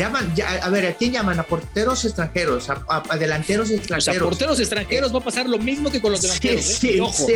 llaman, 0.00 0.34
ya, 0.34 0.54
a 0.62 0.68
ver, 0.70 0.86
¿a 0.86 0.94
quién 0.94 1.12
llaman? 1.12 1.38
A 1.38 1.42
porteros 1.44 2.04
extranjeros, 2.04 2.68
a, 2.68 3.16
delanteros 3.16 3.70
extranjeros. 3.70 4.22
a 4.22 4.24
porteros 4.24 4.60
extranjeros 4.60 5.14
va 5.14 5.18
a 5.18 5.24
pasar 5.24 5.48
lo 5.48 5.58
mismo 5.58 5.90
que 5.90 6.00
con 6.00 6.12
los 6.12 6.22
delanteros. 6.22 6.64
Sí, 6.64 6.96
¿eh? 6.96 7.00
Ojo. 7.00 7.26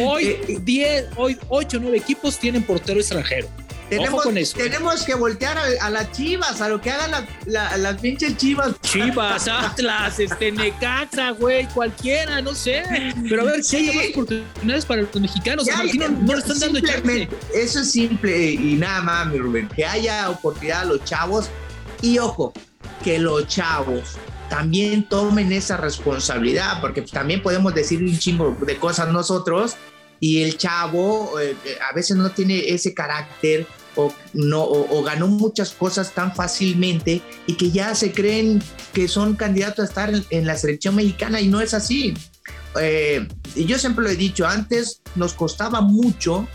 Hoy, 0.00 0.60
10, 0.62 1.06
hoy 1.16 1.38
8 1.48 1.76
o 1.76 1.80
9 1.80 1.96
equipos 1.96 2.38
tienen 2.38 2.62
portero 2.62 3.00
extranjero. 3.00 3.48
Tenemos, 3.88 4.54
tenemos 4.54 5.02
que 5.02 5.14
voltear 5.14 5.58
a, 5.58 5.90
las 5.90 6.10
chivas, 6.12 6.60
a 6.60 6.68
lo 6.68 6.80
que 6.80 6.90
hagan 6.90 7.26
las 7.46 8.00
pinches 8.00 8.36
chivas. 8.36 8.74
Chivas, 8.80 9.46
Atlas, 9.46 10.18
este, 10.18 10.52
Necaxa, 10.52 11.30
güey, 11.30 11.66
cualquiera, 11.68 12.40
no 12.40 12.54
sé. 12.54 12.82
Pero 13.28 13.42
a 13.42 13.44
ver, 13.44 13.64
si 13.64 13.76
hay 13.76 13.96
más 13.96 14.06
oportunidades 14.10 14.86
para 14.86 15.02
los 15.02 15.14
mexicanos. 15.20 15.66
no, 15.66 16.32
le 16.32 16.38
están 16.38 16.58
dando 16.60 16.80
chance. 16.80 17.28
Eso 17.54 17.80
es 17.80 17.90
simple 17.90 18.52
y 18.52 18.74
nada 18.74 19.02
más, 19.02 19.26
mi 19.26 19.38
Rubén. 19.38 19.68
Que 19.68 19.84
haya 19.84 20.30
oportunidad 20.30 20.82
a 20.82 20.84
los 20.86 21.04
chavos. 21.04 21.50
Y 22.04 22.18
ojo, 22.18 22.52
que 23.02 23.18
los 23.18 23.48
chavos 23.48 24.16
también 24.50 25.08
tomen 25.08 25.52
esa 25.52 25.78
responsabilidad, 25.78 26.82
porque 26.82 27.00
también 27.00 27.42
podemos 27.42 27.74
decir 27.74 28.02
un 28.02 28.18
chingo 28.18 28.54
de 28.60 28.76
cosas 28.76 29.08
nosotros 29.08 29.76
y 30.20 30.42
el 30.42 30.58
chavo 30.58 31.40
eh, 31.40 31.56
eh, 31.64 31.78
a 31.90 31.94
veces 31.94 32.18
no 32.18 32.30
tiene 32.30 32.58
ese 32.68 32.92
carácter 32.92 33.66
o, 33.96 34.12
no, 34.34 34.62
o, 34.64 35.02
ganó 35.02 35.28
muchas 35.28 35.70
cosas 35.70 36.12
tan 36.12 36.34
fácilmente 36.34 37.22
y 37.46 37.54
que 37.54 37.70
ya 37.70 37.94
se 37.94 38.12
creen 38.12 38.62
que 38.92 39.08
son 39.08 39.34
candidatos 39.34 39.86
a 39.86 39.88
estar 39.88 40.12
en, 40.28 40.46
la 40.46 40.58
selección 40.58 40.96
mexicana 40.96 41.40
y 41.40 41.48
no 41.48 41.62
es 41.62 41.72
así. 41.72 42.12
Eh, 42.78 43.26
y 43.54 43.64
yo 43.64 43.78
siempre 43.78 44.04
lo 44.04 44.10
he 44.10 44.16
dicho, 44.16 44.46
antes 44.46 45.00
nos 45.14 45.32
costaba 45.32 45.80
mucho, 45.80 46.46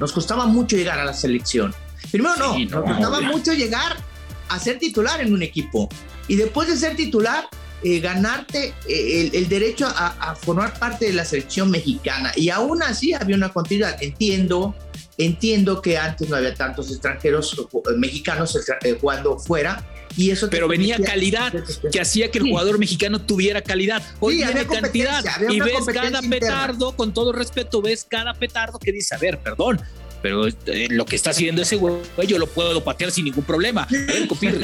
nos 0.00 0.10
costaba 0.10 0.46
mucho 0.46 0.74
llegar 0.76 0.98
a 0.98 1.04
la 1.04 1.14
selección. 1.14 1.72
Primero 2.10 2.34
no, 2.36 2.58
nos 2.58 2.84
costaba 2.84 3.20
mucho 3.20 3.52
llegar 3.52 4.07
a 4.48 4.58
ser 4.58 4.78
titular 4.78 5.20
en 5.20 5.32
un 5.32 5.42
equipo. 5.42 5.88
Y 6.26 6.36
después 6.36 6.68
de 6.68 6.76
ser 6.76 6.96
titular, 6.96 7.48
eh, 7.82 8.00
ganarte 8.00 8.74
eh, 8.88 9.30
el, 9.32 9.48
derecho 9.48 9.86
a, 9.86 10.34
formar 10.34 10.76
parte 10.80 11.06
de 11.06 11.12
la 11.12 11.24
selección 11.24 11.70
mexicana. 11.70 12.32
Y 12.34 12.50
aún 12.50 12.82
así 12.82 13.14
había 13.14 13.36
una 13.36 13.50
continuidad. 13.50 14.02
Entiendo, 14.02 14.74
entiendo 15.16 15.80
que 15.80 15.96
antes 15.96 16.28
no 16.28 16.36
había 16.36 16.54
tantos 16.54 16.90
extranjeros 16.90 17.56
eh, 17.56 17.96
mexicanos 17.96 18.58
jugando 19.00 19.38
fuera. 19.38 19.84
Y 20.16 20.30
eso 20.30 20.48
pero 20.50 20.66
venía 20.66 20.98
calidad 20.98 21.52
que 21.92 22.00
hacía 22.00 22.30
que 22.30 22.38
el 22.38 22.48
jugador 22.48 22.78
mexicano 22.78 23.20
tuviera 23.20 23.62
calidad. 23.62 24.02
Hoy 24.18 24.36
viene 24.36 24.66
cantidad 24.66 25.22
y 25.48 25.60
ves 25.60 25.86
cada 25.92 26.20
petardo, 26.22 26.96
con 26.96 27.14
todo 27.14 27.30
respeto, 27.30 27.80
ves 27.80 28.04
cada 28.08 28.34
petardo 28.34 28.80
que 28.80 28.90
dice, 28.90 29.14
a 29.14 29.18
ver, 29.18 29.38
perdón, 29.38 29.80
pero 30.22 30.46
eh, 30.46 30.88
lo 30.90 31.06
que 31.06 31.16
está 31.16 31.30
haciendo 31.30 31.62
ese 31.62 31.76
güey 31.76 31.98
yo 32.26 32.38
lo 32.38 32.46
puedo 32.46 32.82
patear 32.82 33.10
sin 33.10 33.24
ningún 33.24 33.44
problema. 33.44 33.86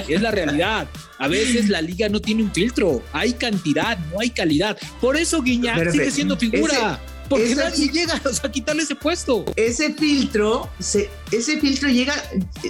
es 0.08 0.20
la 0.20 0.30
realidad. 0.30 0.88
A 1.18 1.28
veces 1.28 1.68
la 1.68 1.80
liga 1.80 2.08
no 2.08 2.20
tiene 2.20 2.42
un 2.42 2.52
filtro, 2.52 3.02
hay 3.12 3.32
cantidad, 3.34 3.98
no 4.12 4.20
hay 4.20 4.30
calidad. 4.30 4.76
Por 5.00 5.16
eso 5.16 5.42
Guiñac 5.42 5.90
sigue 5.90 6.10
siendo 6.10 6.36
figura. 6.36 7.00
porque 7.28 7.54
nadie 7.54 7.88
llega 7.88 8.20
a 8.42 8.50
quitarle 8.50 8.82
ese 8.82 8.94
puesto. 8.94 9.44
Ese 9.56 9.94
filtro, 9.94 10.68
se, 10.78 11.10
ese 11.30 11.60
filtro 11.60 11.88
llega, 11.88 12.14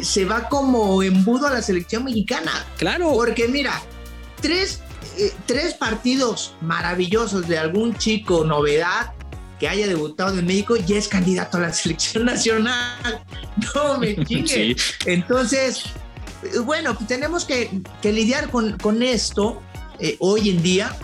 se 0.03 0.25
va 0.25 0.49
como 0.49 1.03
embudo 1.03 1.47
a 1.47 1.50
la 1.50 1.62
selección 1.62 2.05
mexicana. 2.05 2.64
Claro. 2.76 3.12
Porque 3.14 3.49
mira, 3.49 3.83
tres, 4.41 4.81
eh, 5.19 5.33
tres 5.47 5.75
partidos 5.75 6.55
maravillosos 6.61 7.49
de 7.49 7.59
algún 7.59 7.97
chico 7.97 8.45
novedad 8.45 9.12
que 9.64 9.68
haya 9.71 9.87
debutado 9.87 10.38
en 10.38 10.44
México 10.44 10.76
ya 10.76 10.99
es 10.99 11.09
candidato 11.09 11.56
a 11.56 11.61
la 11.62 11.73
selección 11.73 12.26
nacional. 12.26 13.25
No 13.75 13.97
me 13.97 14.14
chingue. 14.26 14.76
Entonces, 15.06 15.85
bueno, 16.64 16.94
pues 16.94 17.09
tenemos 17.09 17.47
que, 17.47 17.71
lidiar 18.02 18.50
con, 18.50 18.76
con 18.76 19.02
esto 19.02 19.62
eh, 20.00 20.16
hoy 20.21 20.50
en 20.50 20.62
día. 20.62 20.94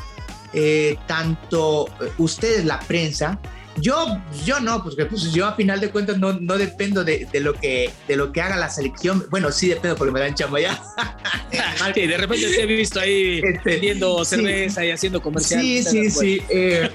Eh, 0.52 0.98
tanto 1.06 1.88
eh, 2.02 2.12
ustedes, 2.18 2.66
la 2.66 2.80
prensa, 2.80 3.40
yo, 3.80 4.20
yo 4.44 4.60
no, 4.60 4.82
porque 4.82 5.06
pues 5.06 5.32
yo 5.32 5.46
a 5.46 5.54
final 5.54 5.80
de 5.80 5.90
cuentas 5.90 6.18
no, 6.18 6.32
no 6.34 6.56
dependo 6.56 7.04
de, 7.04 7.26
de, 7.32 7.40
lo 7.40 7.54
que, 7.54 7.90
de 8.06 8.16
lo 8.16 8.32
que 8.32 8.40
haga 8.40 8.56
la 8.56 8.70
selección. 8.70 9.26
Bueno, 9.30 9.50
sí 9.52 9.68
dependo 9.68 9.96
porque 9.96 10.12
me 10.12 10.20
dan 10.20 10.34
chamba 10.34 10.60
ya. 10.60 10.82
sí, 11.94 12.06
de 12.06 12.16
repente 12.16 12.49
te 12.49 12.62
he 12.62 12.66
visto 12.66 13.00
ahí 13.00 13.40
este, 13.42 13.70
vendiendo 13.70 14.25
cerveza 14.25 14.84
y 14.84 14.90
haciendo 14.90 15.22
comerciales. 15.22 15.88
Sí, 15.88 16.10
sí, 16.10 16.10
sí. 16.10 16.42
Eh, 16.49 16.90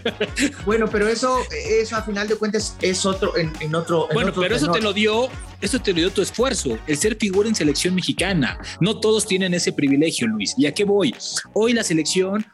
bueno, 0.65 0.88
pero 0.89 1.08
eso, 1.08 1.39
eso 1.51 1.96
a 1.96 2.01
final 2.01 2.27
de 2.27 2.36
cuentas 2.36 2.75
es 2.82 3.06
otro, 3.06 3.38
en, 3.38 3.51
en 3.60 3.75
otro. 3.75 4.08
bueno, 4.13 4.32
pero 4.34 4.56
eso 4.56 4.72
te 4.72 4.82
lo 4.82 4.94
dio, 4.94 5.30
eso 5.62 5.80
te 5.80 5.92
lo 5.92 5.98
dio 5.98 6.12
tu 6.12 6.22
esfuerzo, 6.22 6.77
el 6.88 6.98
ser 6.98 7.18
figura 7.18 7.50
en 7.50 7.56
selección 7.56 7.96
mexicana. 7.96 8.60
No 8.80 9.00
todos 9.00 9.25
tienen 9.25 9.54
ese 9.54 9.72
privilegio, 9.74 10.27
Luis. 10.27 10.54
¿Y 10.58 10.65
a 10.65 10.74
qué 10.74 10.84
voy? 10.84 11.15
Hoy 11.54 11.74
la 11.74 11.84
selección 11.84 12.46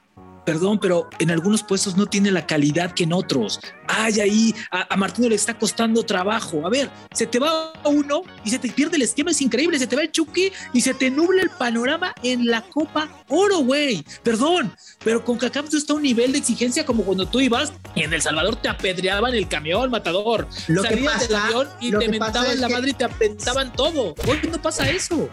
perdón, 0.45 0.79
pero 0.79 1.09
en 1.19 1.31
algunos 1.31 1.63
puestos 1.63 1.97
no 1.97 2.05
tiene 2.05 2.31
la 2.31 2.45
calidad 2.45 2.93
que 2.93 3.03
en 3.03 3.13
otros. 3.13 3.59
Ay, 3.87 4.19
ahí 4.19 4.55
a, 4.71 4.95
Martino 4.95 5.29
le 5.29 5.35
está 5.35 5.57
costando 5.57 6.03
trabajo. 6.03 6.65
A 6.65 6.69
ver, 6.69 6.89
se 7.13 7.27
te 7.27 7.39
va 7.39 7.73
uno 7.85 8.23
y 8.43 8.49
se 8.49 8.59
te 8.59 8.69
pierde 8.69 8.97
el 8.97 9.03
esquema, 9.03 9.31
es 9.31 9.41
increíble. 9.41 9.79
Se 9.79 9.87
te 9.87 9.95
va 9.95 10.01
el 10.03 10.11
Chucky 10.11 10.51
y 10.73 10.81
se 10.81 10.93
te 10.93 11.09
nubla 11.09 11.41
el 11.41 11.49
panorama 11.49 12.13
en 12.23 12.45
la 12.45 12.61
Copa 12.61 13.09
Oro, 13.27 13.59
güey. 13.59 14.03
Perdón, 14.23 14.73
pero 15.03 15.23
con 15.23 15.37
CACAF 15.37 15.73
está 15.73 15.93
un 15.93 16.03
nivel 16.03 16.31
de 16.31 16.39
exigencia 16.39 16.85
como 16.85 17.03
cuando 17.03 17.27
tú 17.27 17.39
ibas 17.39 17.73
y 17.95 18.03
en 18.03 18.13
El 18.13 18.21
Salvador 18.21 18.55
te 18.55 18.69
apedreaban 18.69 19.33
el 19.33 19.47
camión, 19.47 19.89
matador. 19.89 20.47
Lo 20.67 20.83
Salías 20.83 21.21
que 21.21 21.27
del 21.27 21.35
avión 21.35 21.67
y 21.79 21.91
te 21.91 22.09
mentaban 22.09 22.59
la 22.59 22.69
madre 22.69 22.91
y 22.91 22.93
te 22.93 23.03
apentaban 23.03 23.73
todo. 23.73 24.15
Hoy 24.27 24.39
no 24.49 24.61
pasa 24.61 24.89
eso. 24.89 25.29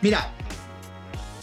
Mira, 0.00 0.32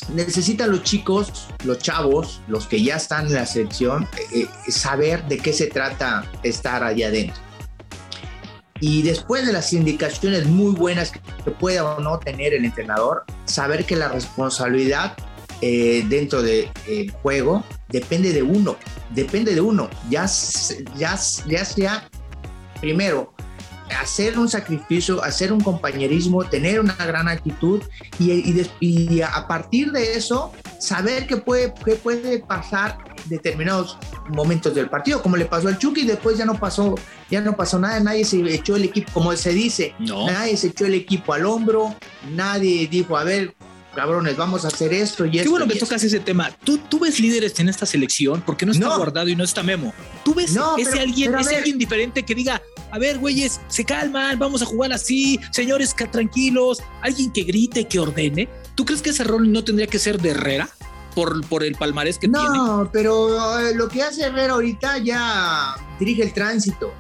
necesitan 0.10 0.72
los 0.72 0.84
chicos, 0.84 1.48
los 1.64 1.80
chavos, 1.80 2.42
los 2.48 2.68
que 2.68 2.82
ya 2.82 2.96
están 2.96 3.28
en 3.28 3.34
la 3.34 3.46
selección, 3.46 4.08
eh, 4.34 4.48
eh, 4.68 4.72
saber 4.72 5.28
de 5.28 5.38
qué 5.38 5.54
se 5.54 5.68
trata 5.68 6.30
estar 6.44 6.84
allá 6.84 7.08
adentro. 7.08 7.42
Y 8.80 9.04
después 9.04 9.46
de 9.46 9.54
las 9.54 9.74
indicaciones 9.74 10.48
muy 10.48 10.74
buenas 10.74 11.12
que 11.12 11.52
pueda 11.52 11.84
o 11.84 12.00
no 12.00 12.18
tener 12.20 12.54
el 12.54 12.66
entrenador, 12.66 13.26
saber 13.46 13.86
que 13.86 13.96
la 13.96 14.10
responsabilidad 14.10 15.16
eh, 15.62 16.04
dentro 16.10 16.42
del 16.42 16.72
juego 17.22 17.64
depende 17.90 18.34
de 18.34 18.42
uno, 18.42 18.78
depende 19.12 19.54
de 19.54 19.62
uno. 19.62 19.88
Ya, 20.10 20.26
ya, 20.98 21.20
ya 21.48 21.66
sea, 21.66 22.10
primero, 22.80 23.36
hacer 24.00 24.38
un 24.38 24.50
sacrificio, 24.50 25.24
hacer 25.24 25.52
un 25.54 25.62
compañerismo, 25.62 26.44
tener 26.44 26.80
una 26.80 26.96
gran 26.96 27.28
actitud 27.28 27.82
y, 28.20 29.22
a 29.22 29.48
partir 29.48 29.92
de 29.92 30.14
eso 30.14 30.52
saber 30.80 31.28
qué 31.28 31.38
puede, 31.38 31.74
qué 31.86 31.96
puede 31.96 32.40
pasar 32.40 32.98
determinados 33.26 33.98
momentos 34.30 34.74
del 34.74 34.90
partido, 34.90 35.22
como 35.22 35.38
le 35.38 35.46
pasó 35.46 35.68
al 35.68 35.78
Chucky, 35.78 36.06
después 36.06 36.38
ya 36.38 36.46
no 36.46 36.60
pasó, 36.60 36.96
ya 37.30 37.42
no 37.42 37.56
pasó 37.56 37.80
nada, 37.80 38.00
nadie 38.00 38.26
se 38.26 38.38
echó 38.54 38.76
el 38.76 38.86
equipo, 38.86 39.12
como 39.14 39.36
se 39.36 39.52
dice, 39.52 39.94
nadie 40.00 40.58
se 40.58 40.68
echó 40.68 40.86
el 40.86 40.96
equipo 40.96 41.34
al 41.34 41.46
hombro, 41.46 41.96
nadie 42.32 42.88
dijo, 42.88 43.18
a 43.18 43.24
ver, 43.24 43.54
cabrones, 43.94 44.38
vamos 44.38 44.66
a 44.66 44.70
hacer 44.70 44.94
esto 44.94 45.26
y 45.26 45.38
esto. 45.38 45.44
Qué 45.44 45.50
bueno 45.50 45.68
que 45.68 45.80
tocas 45.80 46.04
ese 46.04 46.20
tema. 46.20 46.52
¿Tú, 46.64 46.78
tú 46.78 47.00
ves 47.00 47.20
líderes 47.20 47.60
en 47.60 47.70
esta 47.70 47.86
selección, 47.86 48.42
porque 48.42 48.66
no 48.66 48.72
está 48.72 48.96
guardado 48.96 49.28
y 49.28 49.36
no 49.36 49.44
está 49.44 49.64
Memo. 49.64 49.94
¿Tú 50.24 50.34
ves 50.34 50.56
ese, 50.78 51.00
alguien, 51.00 51.36
ese 51.36 51.56
alguien 51.58 51.78
diferente 51.78 52.24
que 52.24 52.36
diga, 52.36 52.62
a 52.92 53.00
ver, 53.00 53.20
güeyes, 53.20 53.62
se 53.68 53.86
calman, 53.86 54.40
vamos 54.40 54.62
a 54.62 54.66
jugar 54.66 54.92
así, 54.94 55.40
señores, 55.52 55.96
tranquilos, 56.12 56.80
alguien 57.02 57.32
que 57.32 57.44
grite, 57.44 57.88
que 57.88 58.00
ordene? 58.00 58.50
¿Tú 58.76 58.86
crees 58.86 59.02
que 59.02 59.12
ese 59.12 59.24
rol 59.24 59.52
no 59.52 59.64
tendría 59.64 59.88
que 59.88 60.00
ser 60.00 60.20
de 60.20 60.32
Herrera? 60.32 60.70
Por, 61.14 61.46
por 61.48 61.62
el 61.66 61.76
palmarés 61.76 62.18
que 62.18 62.30
tiene. 62.30 62.48
No, 62.56 62.90
pero 62.90 63.60
eh, 63.60 63.76
lo 63.76 63.90
que 63.90 64.02
hace 64.02 64.24
Herrera 64.24 64.54
ahorita 64.54 64.98
ya 65.00 65.76
dirige 66.00 66.24
el 66.24 66.34
tránsito. 66.34 66.94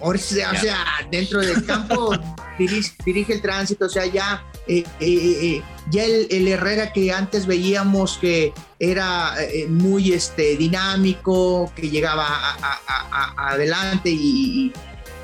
O 0.00 0.16
sea, 0.16 0.52
o 0.52 0.56
sea 0.56 0.84
dentro 1.10 1.40
del 1.40 1.64
campo 1.64 2.12
dirige, 2.58 2.92
dirige, 3.04 3.34
el 3.34 3.42
tránsito, 3.42 3.86
o 3.86 3.88
sea, 3.88 4.06
ya 4.06 4.44
eh, 4.66 4.84
eh, 5.00 5.56
eh, 5.56 5.62
ya 5.90 6.04
el, 6.04 6.46
Herrera 6.46 6.92
que 6.92 7.12
antes 7.12 7.46
veíamos 7.46 8.18
que 8.18 8.52
era 8.78 9.34
muy 9.68 10.12
este, 10.12 10.56
dinámico, 10.56 11.72
que 11.74 11.90
llegaba 11.90 12.26
adelante 13.36 14.10
y, 14.10 14.72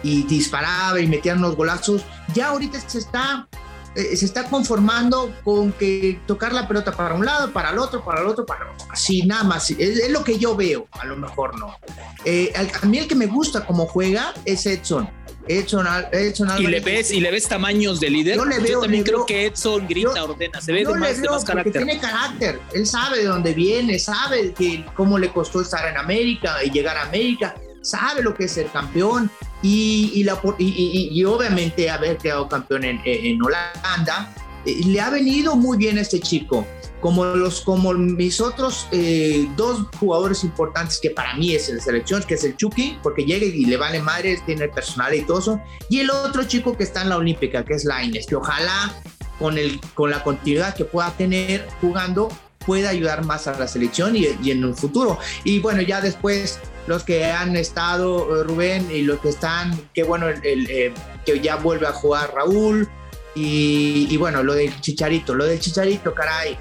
disparaba 0.03 1.01
y 1.01 1.07
metía 1.09 1.35
unos 1.35 1.57
golazos, 1.57 2.03
ya 2.33 2.49
ahorita 2.49 2.79
se 2.81 2.99
está, 2.99 3.49
se 3.97 4.25
está 4.25 4.45
conformando 4.45 5.35
con 5.43 5.73
que 5.73 6.21
tocar 6.27 6.53
la 6.53 6.69
pelota 6.69 6.93
para 6.93 7.15
un 7.15 7.25
lado, 7.25 7.53
para 7.53 7.71
el 7.71 7.79
otro, 7.79 8.05
para 8.05 8.21
el 8.21 8.27
otro, 8.27 8.45
para 8.45 8.75
así 8.91 9.23
nada 9.23 9.45
más. 9.45 9.71
Es, 9.71 10.11
lo 10.11 10.23
que 10.23 10.39
yo 10.39 10.55
veo, 10.55 10.87
a 10.93 11.07
lo 11.07 11.17
mejor 11.17 11.59
no. 11.59 11.69
a 11.69 12.87
mí 12.87 12.99
el 12.99 13.09
que 13.09 13.15
me 13.15 13.27
gusta 13.27 13.65
como 13.65 13.87
juega 13.87 14.35
es 14.45 14.67
Edson 14.67 15.09
Edson, 15.49 15.87
Edson 16.13 16.51
y 16.59 16.67
le 16.67 16.81
ves 16.81 17.11
y 17.11 17.21
le 17.21 17.31
ves 17.31 17.49
tamaños 17.49 18.01
de 18.01 18.11
líder. 18.11 18.37
Yo, 18.37 18.45
le 18.45 18.59
veo, 18.59 18.81
también 18.81 19.05
creo 19.05 19.25
que 19.27 19.47
Edson 19.47 19.87
grita, 19.87 20.25
ordena, 20.25 20.61
se 20.61 20.73
ve 20.73 20.85
de 20.85 20.95
más, 20.95 21.21
de 21.21 21.29
más 21.29 21.45
carácter. 21.45 21.85
Tiene 21.85 22.01
carácter. 22.01 22.61
Él 22.73 22.87
sabe 22.87 23.19
de 23.19 23.25
dónde 23.25 23.55
viene, 23.55 23.99
sabe 23.99 24.53
que 24.53 24.85
cómo 24.95 25.19
le 25.19 25.31
costó 25.31 25.61
estar 25.61 25.89
en 25.89 25.97
América 25.97 26.63
y 26.65 26.71
llegar 26.71 26.97
a 26.97 27.03
América, 27.03 27.55
sabe 27.83 28.23
lo 28.23 28.35
que 28.35 28.45
es 28.45 28.53
ser 28.53 28.67
campeón 28.69 29.31
y, 29.67 30.13
y, 30.15 30.25
la, 30.25 30.41
y, 30.59 31.09
y 31.13 31.25
obviamente 31.25 31.91
haber 31.91 32.19
quedado 32.19 32.49
campeón 32.49 32.85
en, 32.85 33.01
en 33.05 33.43
Holanda. 33.43 34.33
Eh, 34.65 34.81
le 34.87 35.01
ha 35.01 35.11
venido 35.11 35.57
muy 35.57 35.77
bien 35.77 35.99
a 35.99 36.03
este 36.03 36.21
chico 36.21 36.65
como, 37.01 37.25
los, 37.25 37.61
como 37.63 37.93
mis 37.93 38.41
otros 38.41 38.87
eh, 38.93 39.49
dos 39.57 39.87
jugadores 39.99 40.45
importantes 40.45 40.99
que 41.01 41.11
para 41.11 41.35
mí 41.35 41.55
es 41.55 41.69
la 41.69 41.81
selección, 41.81 42.23
que 42.23 42.35
es 42.35 42.45
el 42.45 42.57
Chucky, 42.57 42.99
porque 43.03 43.25
llega 43.25 43.45
y 43.45 43.65
le 43.65 43.77
vale 43.77 44.01
madre, 44.01 44.41
tiene 44.47 44.69
personal 44.69 45.15
y 45.15 45.23
todo 45.23 45.39
eso, 45.41 45.61
y 45.89 46.01
el 46.01 46.11
otro 46.11 46.45
chico 46.45 46.77
que 46.77 46.85
está 46.85 47.03
en 47.03 47.11
la 47.11 47.17
Olímpica, 47.17 47.65
que 47.65 47.75
es 47.75 47.85
Laines, 47.85 48.27
que 48.27 48.37
ojalá 48.37 48.95
con, 49.39 49.59
el, 49.59 49.81
con 49.95 50.11
la 50.11 50.23
continuidad 50.23 50.75
que 50.75 50.85
pueda 50.85 51.11
tener 51.17 51.67
jugando 51.81 52.29
pueda 52.65 52.89
ayudar 52.89 53.25
más 53.25 53.47
a 53.47 53.57
la 53.57 53.69
selección 53.69 54.17
y, 54.17 54.27
y 54.43 54.51
en 54.51 54.65
un 54.65 54.77
futuro. 54.77 55.19
Y 55.45 55.61
bueno, 55.61 55.83
ya 55.83 56.01
después 56.01 56.59
los 56.87 57.03
que 57.05 57.25
han 57.25 57.57
estado, 57.57 58.41
eh, 58.41 58.45
Rubén, 58.45 58.89
y 58.91 59.03
los 59.03 59.21
que 59.21 59.31
están, 59.31 59.79
qué 59.95 60.03
bueno, 60.03 60.29
el, 60.29 60.71
eh, 60.71 60.93
que 61.25 61.41
ya 61.41 61.57
vuelve 61.57 61.87
a 61.87 61.93
jugar 61.93 62.33
Raúl, 62.35 62.89
y, 63.35 64.07
y, 64.11 64.17
bueno, 64.17 64.43
lo 64.43 64.55
del 64.55 64.81
Chicharito, 64.81 65.35
lo 65.35 65.45
del 65.45 65.61
Chicharito, 65.61 66.15
caray 66.15 66.59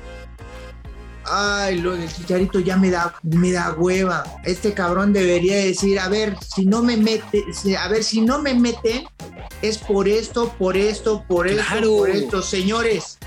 ay, 1.25 1.79
lo 1.79 1.95
del 1.95 2.11
chicharito 2.11 2.59
ya 2.59 2.77
me 2.77 2.89
da, 2.89 3.13
me 3.23 3.51
da 3.51 3.73
hueva. 3.73 4.23
Este 4.43 4.73
cabrón 4.73 5.13
debería 5.13 5.57
decir, 5.57 5.99
a 5.99 6.07
ver, 6.09 6.37
si 6.41 6.65
no 6.65 6.83
me 6.83 6.97
mete, 6.97 7.45
a 7.77 7.87
ver, 7.87 8.03
si 8.03 8.21
no 8.21 8.41
me 8.41 8.53
meten, 8.53 9.05
es 9.61 9.77
por 9.77 10.07
esto, 10.07 10.53
por 10.57 10.77
esto, 10.77 11.23
por 11.27 11.47
esto, 11.47 11.63
por 11.97 12.09
esto, 12.09 12.41
señores. 12.41 13.17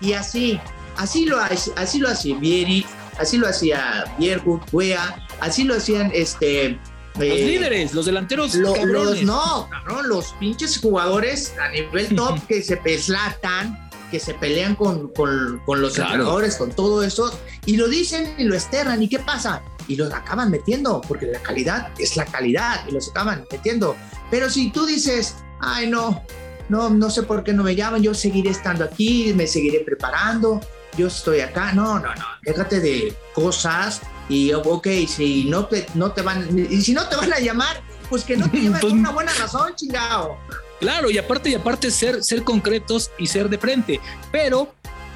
Y 0.00 0.12
así, 0.12 0.60
así 0.96 1.26
lo, 1.26 1.38
así 1.38 1.98
lo 1.98 2.08
hacía 2.08 2.36
Vieri, 2.36 2.84
así 3.18 3.38
lo 3.38 3.48
hacía 3.48 4.04
Viergo, 4.18 4.60
Wea, 4.72 5.23
así 5.40 5.64
lo 5.64 5.74
hacían 5.74 6.10
este. 6.14 6.78
Los 7.14 7.24
eh, 7.24 7.46
líderes, 7.46 7.94
los 7.94 8.06
delanteros. 8.06 8.54
Lo, 8.56 8.74
los, 8.84 9.22
no, 9.22 9.68
cabrón, 9.70 10.08
los 10.08 10.32
pinches 10.40 10.78
jugadores 10.78 11.54
a 11.60 11.68
nivel 11.68 12.14
top 12.16 12.44
que 12.48 12.62
se 12.62 12.76
peslatan 12.76 13.84
que 14.14 14.20
se 14.20 14.34
pelean 14.34 14.76
con, 14.76 15.08
con, 15.08 15.60
con 15.66 15.80
los 15.82 15.98
entrenadores, 15.98 16.54
con 16.54 16.70
todo 16.70 17.02
eso, 17.02 17.36
y 17.66 17.76
lo 17.76 17.88
dicen 17.88 18.32
y 18.38 18.44
lo 18.44 18.54
externan, 18.54 19.02
¿y 19.02 19.08
qué 19.08 19.18
pasa? 19.18 19.60
Y 19.88 19.96
los 19.96 20.12
acaban 20.12 20.52
metiendo, 20.52 21.00
porque 21.00 21.26
la 21.26 21.40
calidad 21.40 21.88
es 21.98 22.16
la 22.16 22.24
calidad, 22.24 22.86
y 22.88 22.92
los 22.92 23.10
acaban 23.10 23.44
metiendo. 23.50 23.96
Pero 24.30 24.48
si 24.50 24.70
tú 24.70 24.86
dices, 24.86 25.34
ay, 25.60 25.88
no, 25.88 26.22
no, 26.68 26.90
no 26.90 27.10
sé 27.10 27.24
por 27.24 27.42
qué 27.42 27.52
no 27.52 27.64
me 27.64 27.74
llaman, 27.74 28.02
yo 28.02 28.14
seguiré 28.14 28.50
estando 28.50 28.84
aquí, 28.84 29.32
me 29.34 29.48
seguiré 29.48 29.80
preparando, 29.80 30.60
yo 30.96 31.08
estoy 31.08 31.40
acá, 31.40 31.72
no, 31.72 31.98
no, 31.98 32.14
no, 32.14 32.24
déjate 32.42 32.78
de 32.78 33.16
cosas 33.34 34.00
y, 34.28 34.52
ok, 34.52 34.88
si 35.06 35.44
no 35.44 35.66
te, 35.66 35.86
no 35.94 36.12
te 36.12 36.22
van, 36.22 36.48
y 36.58 36.80
si 36.82 36.92
no 36.92 37.08
te 37.08 37.16
van 37.16 37.32
a 37.32 37.38
llamar, 37.38 37.82
pues 38.08 38.24
que 38.24 38.36
no 38.36 38.50
te 38.50 38.58
pues, 38.80 38.84
una 38.92 39.10
buena 39.10 39.32
razón, 39.34 39.74
chingado. 39.74 40.36
Claro, 40.80 41.10
y 41.10 41.18
aparte 41.18 41.50
y 41.50 41.54
aparte 41.54 41.90
ser, 41.90 42.22
ser 42.22 42.42
concretos 42.42 43.10
y 43.18 43.26
ser 43.26 43.48
de 43.48 43.58
frente. 43.58 44.00
Pero 44.32 44.72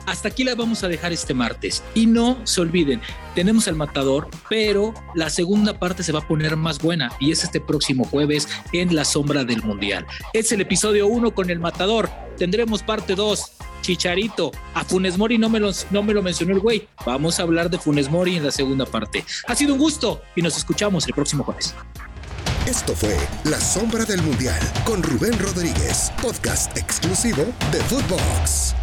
hasta 0.08 0.28
aquí 0.28 0.42
la 0.42 0.54
vamos 0.54 0.82
a 0.82 0.88
dejar 0.88 1.12
este 1.12 1.34
martes. 1.34 1.82
Y 1.94 2.06
no 2.06 2.38
se 2.44 2.62
olviden, 2.62 3.02
tenemos 3.34 3.66
el 3.66 3.74
matador, 3.74 4.28
pero 4.48 4.94
la 5.14 5.28
segunda 5.28 5.78
parte 5.78 6.02
se 6.02 6.12
va 6.12 6.20
a 6.20 6.26
poner 6.26 6.56
más 6.56 6.78
buena 6.78 7.12
y 7.20 7.30
es 7.30 7.44
este 7.44 7.60
próximo 7.60 8.04
jueves 8.04 8.48
en 8.72 8.96
la 8.96 9.04
sombra 9.04 9.44
del 9.44 9.62
mundial. 9.62 10.06
Es 10.32 10.50
el 10.52 10.62
episodio 10.62 11.06
1 11.06 11.34
con 11.34 11.50
el 11.50 11.60
matador. 11.60 12.08
Tendremos 12.38 12.82
parte 12.82 13.14
2. 13.14 13.52
Chicharito, 13.88 14.52
a 14.74 14.84
Funes 14.84 15.16
Mori 15.16 15.38
no 15.38 15.48
me, 15.48 15.58
lo, 15.60 16.22
mencionó 16.22 16.52
el 16.52 16.60
güey. 16.60 16.86
Vamos 17.06 17.40
a 17.40 17.42
hablar 17.44 17.70
de 17.70 17.78
Funes 17.78 18.10
Mori 18.10 18.36
en 18.36 18.44
la 18.44 18.50
segunda 18.50 18.84
parte. 18.84 19.24
Ha 19.46 19.54
sido 19.54 19.72
un 19.72 19.78
gusto 19.78 20.20
y 20.36 20.42
nos 20.42 20.58
escuchamos 20.58 21.06
el 21.06 21.14
próximo 21.14 21.42
jueves. 21.42 21.74
Esto 22.66 22.94
fue 22.94 23.16
La 23.44 23.58
Sombra 23.58 24.04
del 24.04 24.20
Mundial 24.20 24.60
con 24.84 25.02
Rubén 25.02 25.38
Rodríguez, 25.38 26.12
podcast 26.20 26.76
exclusivo 26.76 27.46
de 27.72 27.78
Footbox. 27.84 28.74